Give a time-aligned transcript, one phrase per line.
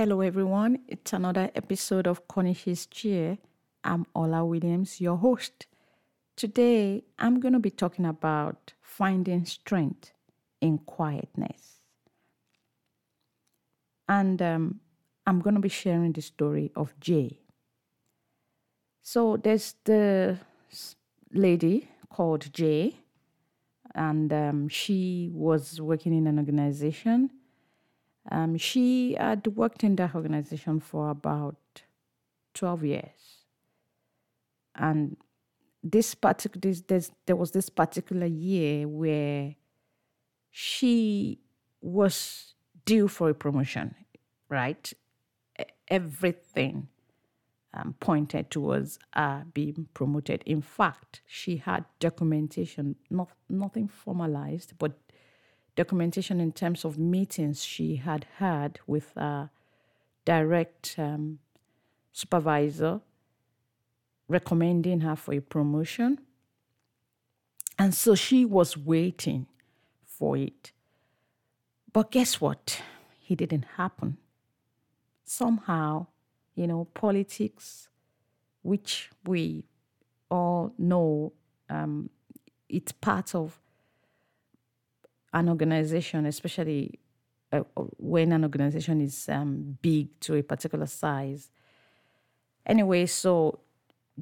[0.00, 0.78] Hello, everyone.
[0.88, 3.36] It's another episode of Cornish's Cheer.
[3.84, 5.66] I'm Ola Williams, your host.
[6.36, 10.12] Today, I'm going to be talking about finding strength
[10.62, 11.82] in quietness.
[14.08, 14.80] And um,
[15.26, 17.40] I'm going to be sharing the story of Jay.
[19.02, 20.38] So, there's the
[21.30, 22.96] lady called Jay,
[23.94, 27.32] and um, she was working in an organization
[28.30, 31.82] um, she had worked in that organization for about
[32.54, 33.44] 12 years.
[34.74, 35.16] And
[35.82, 39.54] this particular, this, this, there was this particular year where
[40.50, 41.40] she
[41.80, 42.54] was
[42.84, 43.94] due for a promotion,
[44.48, 44.92] right?
[45.88, 46.88] Everything
[47.72, 50.42] um, pointed towards her being promoted.
[50.44, 54.98] In fact, she had documentation, not nothing formalized, but
[55.80, 59.50] documentation in terms of meetings she had had with a
[60.26, 61.38] direct um,
[62.12, 63.00] supervisor
[64.28, 66.18] recommending her for a promotion.
[67.78, 69.46] And so she was waiting
[70.04, 70.72] for it.
[71.94, 72.82] But guess what?
[73.26, 74.18] It didn't happen.
[75.24, 76.08] Somehow,
[76.56, 77.88] you know, politics,
[78.60, 79.64] which we
[80.30, 81.32] all know
[81.70, 82.10] um,
[82.68, 83.58] it's part of
[85.34, 86.98] organization, especially
[87.52, 87.60] uh,
[87.98, 91.50] when an organization is um, big to a particular size.
[92.66, 93.60] Anyway, so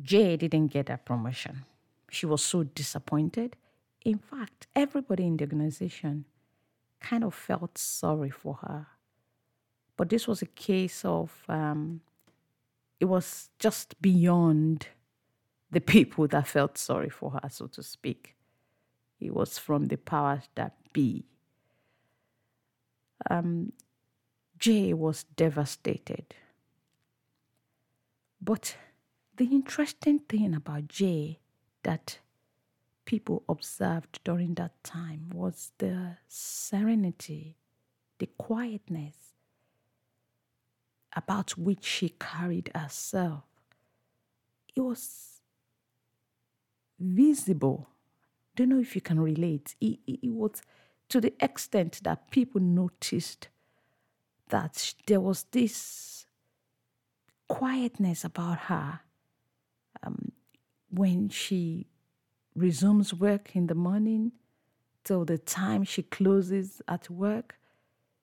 [0.00, 1.64] Jay didn't get a promotion.
[2.10, 3.56] She was so disappointed.
[4.04, 6.24] In fact, everybody in the organization
[7.00, 8.86] kind of felt sorry for her.
[9.96, 12.00] But this was a case of, um,
[13.00, 14.86] it was just beyond
[15.70, 18.36] the people that felt sorry for her, so to speak.
[19.20, 21.24] It was from the powers that be.
[23.30, 23.72] Um,
[24.58, 26.34] Jay was devastated.
[28.40, 28.76] But
[29.36, 31.38] the interesting thing about Jay
[31.84, 32.18] that
[33.04, 37.56] people observed during that time was the serenity,
[38.18, 39.34] the quietness
[41.14, 43.44] about which she carried herself.
[44.74, 45.42] It was
[46.98, 47.88] visible
[48.58, 49.76] I don't know if you can relate.
[49.80, 50.62] It, it, it was
[51.08, 53.48] to the extent that people noticed
[54.48, 56.26] that there was this
[57.48, 59.00] quietness about her
[60.02, 60.32] um,
[60.90, 61.86] when she
[62.54, 64.32] resumes work in the morning
[65.04, 67.58] till the time she closes at work.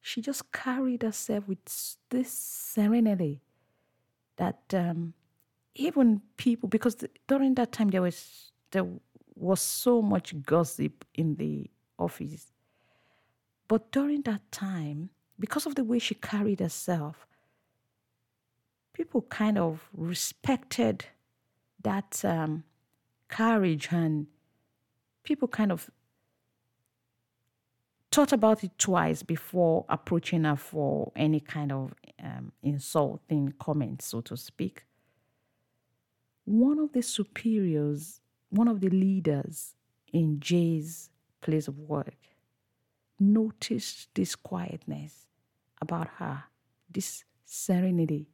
[0.00, 1.58] She just carried herself with
[2.08, 3.42] this serenity
[4.36, 5.12] that um,
[5.74, 8.86] even people, because during that time there was there
[9.34, 12.52] was so much gossip in the office.
[13.70, 17.24] But during that time, because of the way she carried herself,
[18.92, 21.04] people kind of respected
[21.80, 22.64] that um,
[23.28, 24.26] courage and
[25.22, 25.88] people kind of
[28.10, 34.20] thought about it twice before approaching her for any kind of um, insulting comment, so
[34.22, 34.84] to speak.
[36.44, 39.76] One of the superiors one of the leaders
[40.12, 41.10] in Jay's
[41.40, 42.29] place of work
[43.20, 45.26] noticed this quietness
[45.80, 46.44] about her,
[46.90, 48.28] this serenity,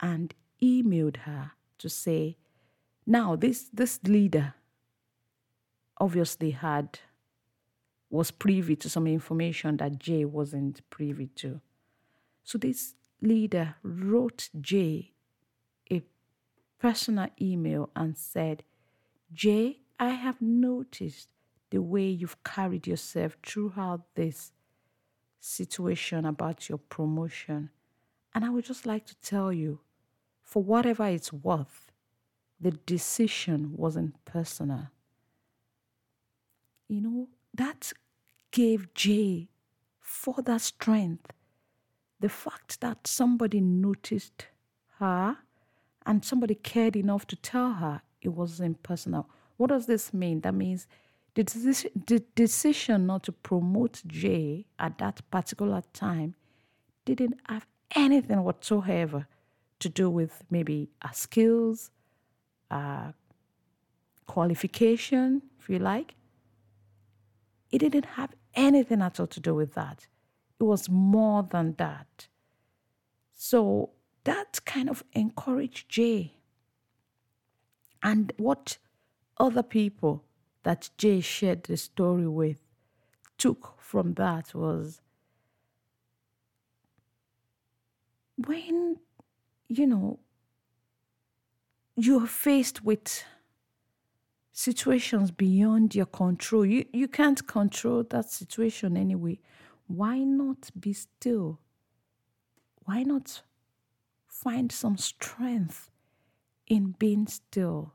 [0.00, 2.36] and emailed her to say,
[3.06, 4.54] now this this leader
[5.98, 6.98] obviously had
[8.08, 11.60] was privy to some information that Jay wasn't privy to.
[12.42, 15.12] So this leader wrote Jay
[15.90, 16.02] a
[16.78, 18.64] personal email and said,
[19.32, 21.28] Jay, I have noticed
[21.70, 24.52] the way you've carried yourself throughout this
[25.40, 27.70] situation about your promotion.
[28.34, 29.80] And I would just like to tell you,
[30.42, 31.90] for whatever it's worth,
[32.60, 34.88] the decision wasn't personal.
[36.88, 37.92] You know, that
[38.50, 39.48] gave Jay
[40.00, 41.30] further strength.
[42.18, 44.46] The fact that somebody noticed
[44.98, 45.38] her
[46.04, 49.28] and somebody cared enough to tell her it wasn't personal.
[49.56, 50.40] What does this mean?
[50.40, 50.86] That means
[51.34, 56.34] the decision, the decision not to promote Jay at that particular time
[57.04, 59.26] didn't have anything whatsoever
[59.78, 61.90] to do with maybe our skills,
[64.26, 66.14] qualification, if you like.
[67.70, 70.06] It didn't have anything at all to do with that.
[70.58, 72.28] It was more than that.
[73.32, 73.90] So
[74.24, 76.34] that kind of encouraged Jay
[78.02, 78.78] and what
[79.38, 80.24] other people
[80.62, 82.58] that Jay shared the story with
[83.38, 85.00] took from that was
[88.36, 88.98] when,
[89.68, 90.18] you know,
[91.96, 93.24] you're faced with
[94.52, 99.38] situations beyond your control, you, you can't control that situation anyway.
[99.86, 101.58] Why not be still?
[102.84, 103.42] Why not
[104.26, 105.90] find some strength
[106.66, 107.94] in being still,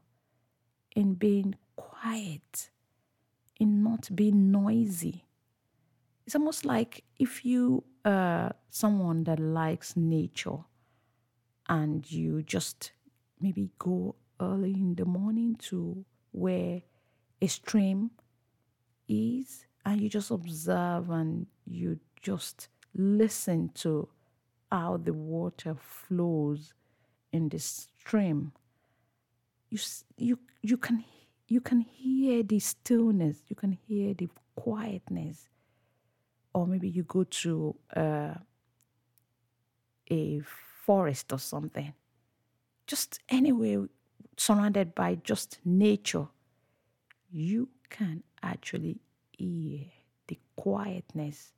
[0.95, 1.55] in being
[2.05, 2.69] quiet,
[3.59, 5.25] in not being noisy?
[6.25, 10.59] It's almost like if you are someone that likes nature
[11.67, 12.91] and you just
[13.39, 16.83] maybe go early in the morning to where
[17.41, 18.11] a stream
[19.07, 24.07] is and you just observe and you just listen to
[24.71, 26.73] how the water flows
[27.31, 28.51] in the stream
[29.69, 29.79] you
[30.17, 31.03] you you can
[31.47, 35.49] you can hear the stillness you can hear the quietness
[36.53, 38.33] or maybe you go to uh,
[40.09, 40.41] a
[40.85, 41.93] forest or something
[42.87, 43.87] just anywhere
[44.37, 46.27] surrounded by just nature,
[47.31, 48.99] you can actually
[49.31, 49.85] hear
[50.27, 51.53] the quietness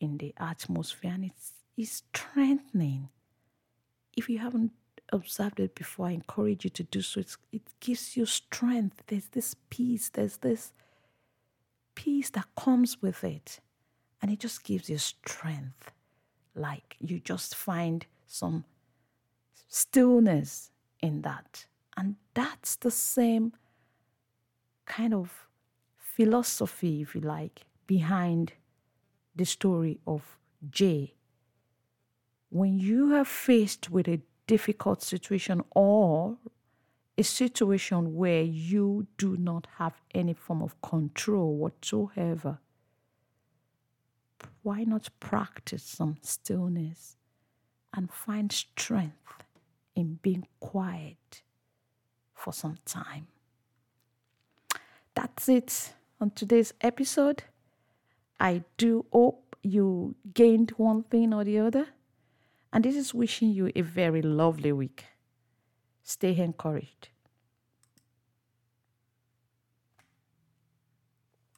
[0.00, 3.08] in the atmosphere and it's, it's strengthening.
[4.16, 4.72] If you haven't
[5.14, 7.20] observed it before, I encourage you to do so.
[7.20, 9.02] It's, it gives you strength.
[9.06, 10.72] There's this peace, there's this
[11.94, 13.60] peace that comes with it.
[14.20, 15.92] And it just gives you strength.
[16.54, 18.64] Like you just find some
[19.68, 20.70] stillness
[21.00, 21.66] in that.
[21.96, 23.52] And that's the same
[24.86, 25.48] kind of
[25.96, 28.52] philosophy, if you like, behind
[29.34, 30.38] the story of
[30.70, 31.14] Jay.
[32.50, 36.36] When you are faced with a difficult situation or
[37.16, 42.58] a situation where you do not have any form of control whatsoever,
[44.62, 47.16] why not practice some stillness
[47.94, 49.44] and find strength
[49.94, 51.42] in being quiet
[52.34, 53.28] for some time.
[55.14, 57.44] That's it on today's episode.
[58.40, 61.86] I do hope you gained one thing or the other.
[62.74, 65.06] And this is wishing you a very lovely week.
[66.02, 67.08] Stay encouraged.